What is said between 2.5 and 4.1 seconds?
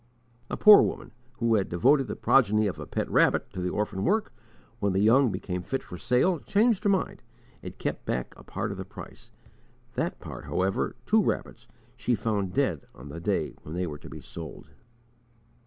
of a pet rabbit to the orphan